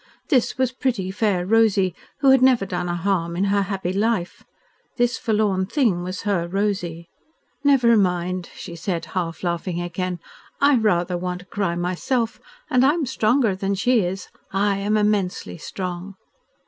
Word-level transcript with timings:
This 0.29 0.57
was 0.57 0.71
pretty, 0.71 1.11
fair 1.11 1.45
Rosy, 1.45 1.93
who 2.21 2.31
had 2.31 2.41
never 2.41 2.65
done 2.65 2.89
a 2.89 2.95
harm 2.95 3.35
in 3.35 3.43
her 3.43 3.61
happy 3.61 3.93
life 3.93 4.43
this 4.97 5.19
forlorn 5.19 5.67
thing 5.67 6.01
was 6.01 6.23
her 6.23 6.47
Rosy. 6.47 7.07
"Never 7.63 7.95
mind," 7.95 8.49
she 8.55 8.75
said, 8.75 9.05
half 9.13 9.43
laughing 9.43 9.79
again. 9.79 10.19
"I 10.59 10.75
rather 10.77 11.19
want 11.19 11.41
to 11.41 11.45
cry 11.45 11.75
myself, 11.75 12.39
and 12.67 12.83
I 12.83 12.95
am 12.95 13.05
stronger 13.05 13.55
than 13.55 13.75
she 13.75 13.99
is. 13.99 14.29
I 14.51 14.77
am 14.77 14.97
immensely 14.97 15.59
strong." 15.59 16.15